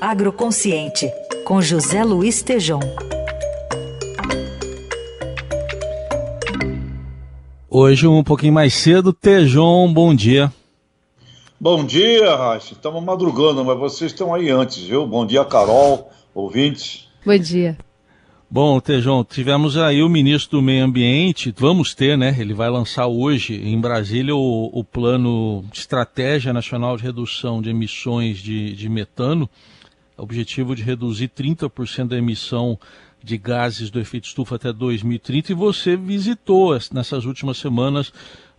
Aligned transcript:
Agroconsciente, 0.00 1.12
com 1.44 1.60
José 1.60 2.02
Luiz 2.02 2.42
Tejom. 2.42 2.80
Hoje, 7.68 8.06
um 8.06 8.24
pouquinho 8.24 8.54
mais 8.54 8.72
cedo, 8.72 9.12
Tejon, 9.12 9.92
bom 9.92 10.14
dia. 10.14 10.50
Bom 11.60 11.84
dia, 11.84 12.34
Raíssa. 12.34 12.72
Estamos 12.72 13.04
madrugando, 13.04 13.62
mas 13.62 13.78
vocês 13.78 14.10
estão 14.10 14.32
aí 14.32 14.48
antes, 14.48 14.78
viu? 14.78 15.06
Bom 15.06 15.26
dia, 15.26 15.44
Carol, 15.44 16.10
ouvintes. 16.34 17.06
Bom 17.24 17.36
dia. 17.36 17.76
Bom, 18.50 18.80
Tejon, 18.80 19.22
tivemos 19.22 19.76
aí 19.76 20.02
o 20.02 20.08
ministro 20.08 20.58
do 20.58 20.62
Meio 20.62 20.82
Ambiente, 20.82 21.54
vamos 21.56 21.94
ter, 21.94 22.16
né? 22.16 22.34
Ele 22.38 22.54
vai 22.54 22.70
lançar 22.70 23.06
hoje 23.06 23.54
em 23.54 23.78
Brasília 23.78 24.34
o, 24.34 24.70
o 24.72 24.82
plano 24.82 25.62
de 25.70 25.78
estratégia 25.78 26.54
nacional 26.54 26.96
de 26.96 27.02
redução 27.02 27.60
de 27.60 27.68
emissões 27.68 28.38
de, 28.38 28.72
de 28.74 28.88
metano, 28.88 29.48
objetivo 30.20 30.76
de 30.76 30.82
reduzir 30.82 31.28
30% 31.28 32.08
da 32.08 32.18
emissão 32.18 32.78
de 33.22 33.36
gases 33.36 33.90
do 33.90 34.00
efeito 34.00 34.24
estufa 34.24 34.56
até 34.56 34.72
2030 34.72 35.52
e 35.52 35.54
você 35.54 35.96
visitou 35.96 36.76
nessas 36.92 37.24
últimas 37.24 37.58
semanas 37.58 38.08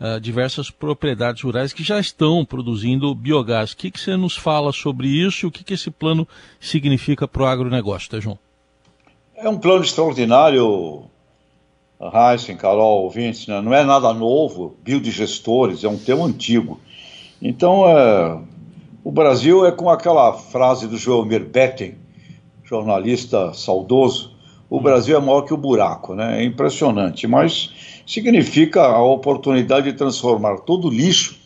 uh, 0.00 0.20
diversas 0.20 0.70
propriedades 0.70 1.42
rurais 1.42 1.72
que 1.72 1.82
já 1.82 1.98
estão 1.98 2.44
produzindo 2.44 3.14
biogás. 3.14 3.72
O 3.72 3.76
que, 3.76 3.90
que 3.90 4.00
você 4.00 4.16
nos 4.16 4.36
fala 4.36 4.72
sobre 4.72 5.08
isso 5.08 5.46
e 5.46 5.48
o 5.48 5.50
que, 5.50 5.64
que 5.64 5.74
esse 5.74 5.90
plano 5.90 6.28
significa 6.58 7.26
para 7.26 7.42
o 7.42 7.46
agronegócio, 7.46 8.10
Tejon? 8.10 8.36
É 9.34 9.48
um 9.48 9.58
plano 9.58 9.82
extraordinário, 9.82 11.04
Heisen, 11.98 12.56
Carol, 12.56 13.04
ouvintes, 13.04 13.46
né? 13.46 13.60
não 13.62 13.72
é 13.72 13.82
nada 13.82 14.12
novo, 14.12 14.76
biodigestores, 14.82 15.84
é 15.84 15.88
um 15.88 15.98
tema 15.98 16.24
antigo. 16.24 16.78
Então, 17.40 17.88
é, 17.88 18.38
o 19.02 19.10
Brasil 19.10 19.66
é 19.66 19.72
com 19.72 19.88
aquela 19.88 20.32
frase 20.32 20.86
do 20.86 20.96
Joelmir 20.96 21.44
Betten, 21.44 21.96
jornalista 22.64 23.52
saudoso, 23.54 24.32
o 24.68 24.80
Brasil 24.80 25.16
é 25.16 25.20
maior 25.20 25.42
que 25.42 25.52
o 25.52 25.56
buraco, 25.56 26.14
né? 26.14 26.42
É 26.42 26.44
impressionante, 26.44 27.26
mas 27.26 27.70
significa 28.06 28.82
a 28.82 29.02
oportunidade 29.02 29.90
de 29.90 29.98
transformar 29.98 30.58
todo 30.58 30.88
o 30.88 30.90
lixo, 30.90 31.36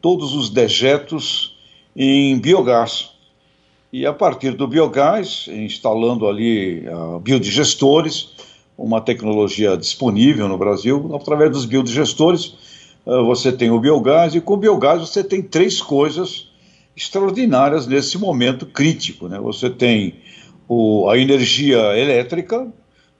todos 0.00 0.34
os 0.34 0.50
dejetos 0.50 1.56
em 1.94 2.38
biogás 2.38 3.16
e 3.92 4.04
a 4.04 4.12
partir 4.12 4.52
do 4.52 4.66
biogás, 4.66 5.48
instalando 5.48 6.28
ali 6.28 6.86
uh, 6.86 7.18
biodigestores, 7.18 8.28
uma 8.76 9.00
tecnologia 9.00 9.74
disponível 9.74 10.48
no 10.48 10.58
Brasil, 10.58 11.12
através 11.14 11.50
dos 11.50 11.64
biodigestores, 11.64 12.54
uh, 13.06 13.24
você 13.24 13.50
tem 13.50 13.70
o 13.70 13.80
biogás, 13.80 14.34
e 14.34 14.40
com 14.42 14.52
o 14.52 14.58
biogás 14.58 15.00
você 15.00 15.24
tem 15.24 15.40
três 15.40 15.80
coisas 15.80 16.45
extraordinárias 16.96 17.86
nesse 17.86 18.16
momento 18.16 18.64
crítico. 18.64 19.28
Né? 19.28 19.38
Você 19.38 19.68
tem 19.68 20.14
o, 20.66 21.08
a 21.10 21.18
energia 21.18 21.78
elétrica, 21.96 22.66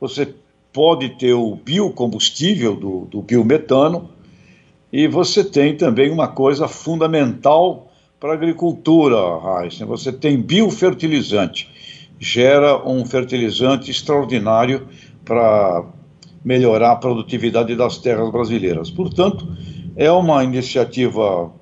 você 0.01 0.35
pode 0.73 1.11
ter 1.11 1.35
o 1.35 1.55
biocombustível 1.55 2.75
do, 2.75 3.01
do 3.07 3.23
biometano, 3.23 4.11
e 4.93 5.07
você 5.07 5.45
tem 5.45 5.77
também 5.77 6.11
uma 6.11 6.29
coisa 6.29 6.69
fundamental 6.69 7.93
para 8.19 8.31
a 8.31 8.35
agricultura, 8.35 9.17
Heisen, 9.63 9.87
você 9.87 10.11
tem 10.11 10.41
biofertilizante, 10.41 11.69
gera 12.19 12.83
um 12.89 13.05
fertilizante 13.05 13.91
extraordinário 13.91 14.89
para 15.25 15.85
melhorar 16.45 16.93
a 16.93 16.97
produtividade 16.97 17.75
das 17.75 17.99
terras 17.99 18.31
brasileiras. 18.31 18.91
Portanto, 18.91 19.47
é 19.97 20.11
uma 20.11 20.43
iniciativa 20.45 21.53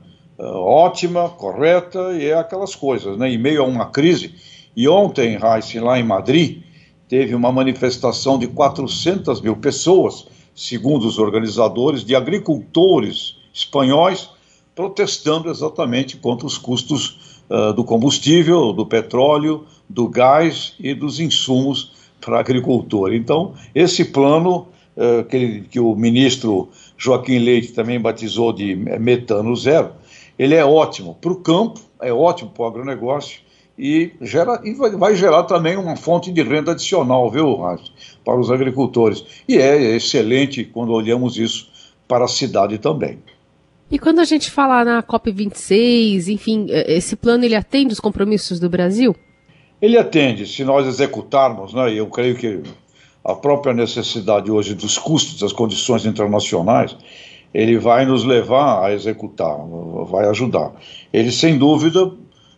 ótima, 0.46 1.28
correta 1.28 2.12
e 2.14 2.26
é 2.26 2.34
aquelas 2.34 2.74
coisas, 2.74 3.16
né? 3.16 3.30
Em 3.30 3.38
meio 3.38 3.62
a 3.62 3.66
uma 3.66 3.86
crise. 3.86 4.34
E 4.76 4.88
ontem, 4.88 5.38
Heisen, 5.42 5.80
lá 5.80 5.98
em 5.98 6.02
Madrid, 6.02 6.62
teve 7.08 7.34
uma 7.34 7.52
manifestação 7.52 8.38
de 8.38 8.46
400 8.48 9.40
mil 9.40 9.56
pessoas, 9.56 10.26
segundo 10.54 11.06
os 11.06 11.18
organizadores, 11.18 12.04
de 12.04 12.16
agricultores 12.16 13.36
espanhóis 13.52 14.28
protestando 14.74 15.48
exatamente 15.48 16.16
contra 16.16 16.46
os 16.46 16.58
custos 16.58 17.42
uh, 17.48 17.72
do 17.72 17.84
combustível, 17.84 18.72
do 18.72 18.84
petróleo, 18.84 19.64
do 19.88 20.08
gás 20.08 20.74
e 20.80 20.94
dos 20.94 21.20
insumos 21.20 21.92
para 22.20 22.38
a 22.38 22.40
agricultura. 22.40 23.14
Então, 23.14 23.54
esse 23.74 24.04
plano 24.06 24.66
uh, 24.96 25.24
que, 25.24 25.62
que 25.70 25.78
o 25.78 25.94
ministro 25.94 26.70
Joaquim 26.96 27.38
Leite 27.38 27.72
também 27.72 28.00
batizou 28.00 28.52
de 28.52 28.74
metano 28.74 29.54
zero, 29.54 29.92
ele 30.38 30.54
é 30.54 30.64
ótimo 30.64 31.16
para 31.20 31.32
o 31.32 31.36
campo, 31.36 31.80
é 32.00 32.12
ótimo 32.12 32.50
para 32.50 32.64
o 32.64 32.66
agronegócio 32.66 33.40
e, 33.78 34.12
gera, 34.20 34.60
e 34.64 34.74
vai, 34.74 34.90
vai, 34.92 35.16
gerar 35.16 35.44
também 35.44 35.76
uma 35.76 35.96
fonte 35.96 36.32
de 36.32 36.42
renda 36.42 36.72
adicional, 36.72 37.30
viu, 37.30 37.58
para 38.24 38.38
os 38.38 38.50
agricultores. 38.50 39.24
E 39.48 39.56
é 39.56 39.96
excelente 39.96 40.64
quando 40.64 40.92
olhamos 40.92 41.36
isso 41.36 41.68
para 42.06 42.24
a 42.24 42.28
cidade 42.28 42.78
também. 42.78 43.18
E 43.90 43.98
quando 43.98 44.20
a 44.20 44.24
gente 44.24 44.50
fala 44.50 44.84
na 44.84 45.02
COP26, 45.02 46.28
enfim, 46.28 46.66
é, 46.70 46.94
esse 46.94 47.16
plano 47.16 47.44
ele 47.44 47.54
atende 47.54 47.92
os 47.92 48.00
compromissos 48.00 48.58
do 48.58 48.68
Brasil? 48.68 49.14
Ele 49.80 49.98
atende, 49.98 50.46
se 50.46 50.64
nós 50.64 50.86
executarmos, 50.86 51.74
né, 51.74 51.92
e 51.92 51.98
eu 51.98 52.06
creio 52.06 52.36
que 52.36 52.62
a 53.24 53.34
própria 53.34 53.74
necessidade 53.74 54.50
hoje 54.50 54.74
dos 54.74 54.98
custos 54.98 55.40
das 55.40 55.52
condições 55.52 56.06
internacionais, 56.06 56.96
ele 57.54 57.78
vai 57.78 58.04
nos 58.04 58.24
levar 58.24 58.84
a 58.84 58.92
executar, 58.92 59.56
vai 60.10 60.26
ajudar. 60.26 60.72
Ele, 61.12 61.30
sem 61.30 61.56
dúvida, 61.56 62.10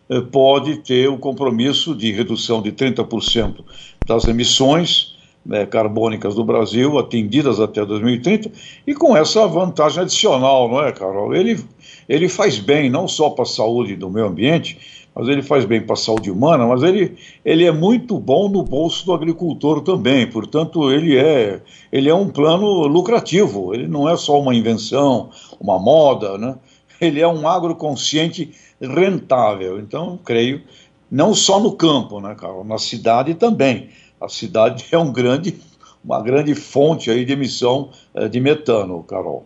eh, 0.09 0.21
pode 0.21 0.77
ter 0.77 1.07
o 1.07 1.19
compromisso 1.19 1.93
de 1.93 2.11
redução 2.11 2.61
de 2.61 2.71
30% 2.71 3.63
das 4.07 4.27
emissões 4.27 5.15
né, 5.45 5.65
carbônicas 5.65 6.35
do 6.35 6.43
Brasil 6.43 6.97
atendidas 6.97 7.59
até 7.59 7.85
2030 7.85 8.51
e 8.85 8.93
com 8.93 9.15
essa 9.15 9.47
vantagem 9.47 10.01
adicional, 10.01 10.67
não 10.67 10.83
é, 10.83 10.91
Carol? 10.91 11.33
Ele, 11.33 11.63
ele 12.09 12.27
faz 12.27 12.59
bem 12.59 12.89
não 12.89 13.07
só 13.07 13.29
para 13.29 13.43
a 13.43 13.47
saúde 13.47 13.95
do 13.95 14.09
meio 14.09 14.25
ambiente, 14.25 15.06
mas 15.17 15.27
ele 15.27 15.41
faz 15.41 15.65
bem 15.65 15.81
para 15.81 15.93
a 15.93 15.97
saúde 15.97 16.29
humana, 16.29 16.67
mas 16.67 16.83
ele, 16.83 17.17
ele 17.43 17.65
é 17.65 17.71
muito 17.71 18.19
bom 18.19 18.47
no 18.47 18.61
bolso 18.61 19.03
do 19.03 19.13
agricultor 19.13 19.81
também. 19.81 20.29
Portanto, 20.29 20.91
ele 20.91 21.17
é, 21.17 21.59
ele 21.91 22.07
é 22.07 22.13
um 22.13 22.29
plano 22.29 22.85
lucrativo, 22.85 23.73
ele 23.73 23.87
não 23.87 24.07
é 24.07 24.15
só 24.15 24.39
uma 24.39 24.53
invenção, 24.53 25.31
uma 25.59 25.79
moda, 25.79 26.37
né? 26.37 26.55
ele 27.01 27.19
é 27.19 27.27
um 27.27 27.47
agroconsciente 27.47 28.51
rentável. 28.79 29.79
Então, 29.79 30.19
creio, 30.23 30.61
não 31.09 31.33
só 31.33 31.59
no 31.59 31.71
campo, 31.71 32.19
né, 32.19 32.35
Carol? 32.35 32.63
Na 32.63 32.77
cidade 32.77 33.33
também 33.33 33.89
a 34.19 34.27
cidade 34.27 34.85
é 34.91 34.97
um 34.97 35.11
grande, 35.11 35.59
uma 36.03 36.21
grande 36.21 36.53
fonte 36.55 37.09
aí 37.09 37.25
de 37.25 37.33
emissão 37.33 37.89
eh, 38.13 38.27
de 38.27 38.39
metano, 38.39 39.03
Carol. 39.03 39.45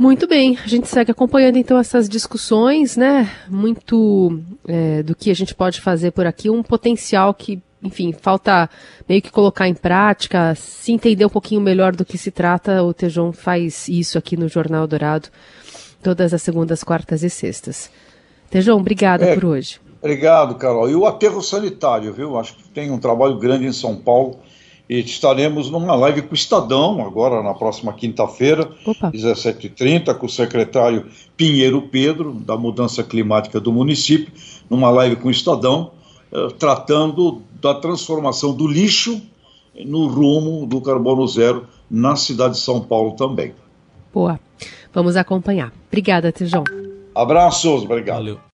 Muito 0.00 0.26
bem, 0.26 0.56
a 0.64 0.66
gente 0.66 0.88
segue 0.88 1.10
acompanhando 1.10 1.58
então 1.58 1.78
essas 1.78 2.08
discussões, 2.08 2.96
né? 2.96 3.30
Muito 3.50 4.40
é, 4.66 5.02
do 5.02 5.14
que 5.14 5.30
a 5.30 5.34
gente 5.34 5.54
pode 5.54 5.78
fazer 5.78 6.10
por 6.12 6.26
aqui, 6.26 6.48
um 6.48 6.62
potencial 6.62 7.34
que, 7.34 7.60
enfim, 7.82 8.10
falta 8.10 8.70
meio 9.06 9.20
que 9.20 9.30
colocar 9.30 9.68
em 9.68 9.74
prática, 9.74 10.54
se 10.54 10.90
entender 10.90 11.26
um 11.26 11.28
pouquinho 11.28 11.60
melhor 11.60 11.94
do 11.94 12.02
que 12.02 12.16
se 12.16 12.30
trata. 12.30 12.82
O 12.82 12.94
Tejon 12.94 13.30
faz 13.30 13.88
isso 13.88 14.16
aqui 14.16 14.38
no 14.38 14.48
Jornal 14.48 14.86
Dourado, 14.86 15.28
todas 16.02 16.32
as 16.32 16.40
segundas, 16.40 16.82
quartas 16.82 17.22
e 17.22 17.28
sextas. 17.28 17.90
Tejon, 18.48 18.80
obrigada 18.80 19.26
é, 19.26 19.34
por 19.34 19.44
hoje. 19.44 19.82
Obrigado, 20.00 20.54
Carol. 20.54 20.88
E 20.88 20.94
o 20.94 21.04
aterro 21.04 21.42
sanitário, 21.42 22.10
viu? 22.10 22.38
Acho 22.38 22.56
que 22.56 22.70
tem 22.70 22.90
um 22.90 22.98
trabalho 22.98 23.38
grande 23.38 23.66
em 23.66 23.72
São 23.72 23.96
Paulo. 23.96 24.38
E 24.90 24.98
estaremos 24.98 25.70
numa 25.70 25.94
live 25.94 26.22
com 26.22 26.32
o 26.32 26.34
Estadão, 26.34 27.00
agora 27.06 27.44
na 27.44 27.54
próxima 27.54 27.92
quinta-feira, 27.92 28.68
17h30, 28.84 30.12
com 30.16 30.26
o 30.26 30.28
secretário 30.28 31.06
Pinheiro 31.36 31.80
Pedro, 31.82 32.32
da 32.32 32.56
mudança 32.56 33.04
climática 33.04 33.60
do 33.60 33.72
município, 33.72 34.32
numa 34.68 34.90
live 34.90 35.14
com 35.14 35.28
o 35.28 35.30
Estadão, 35.30 35.92
eh, 36.32 36.48
tratando 36.58 37.40
da 37.62 37.72
transformação 37.72 38.52
do 38.52 38.66
lixo 38.66 39.22
no 39.86 40.08
rumo 40.08 40.66
do 40.66 40.80
carbono 40.80 41.24
zero 41.28 41.68
na 41.88 42.16
cidade 42.16 42.54
de 42.54 42.60
São 42.60 42.80
Paulo 42.80 43.12
também. 43.12 43.54
Boa. 44.12 44.40
Vamos 44.92 45.14
acompanhar. 45.14 45.72
Obrigada, 45.86 46.32
Tijão. 46.32 46.64
Abraços, 47.14 47.84
obrigado. 47.84 48.16
Valeu. 48.16 48.49